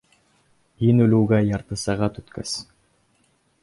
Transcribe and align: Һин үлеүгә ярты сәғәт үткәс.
Һин 0.83 1.03
үлеүгә 1.05 1.43
ярты 1.51 1.81
сәғәт 1.85 2.21
үткәс. 2.25 2.59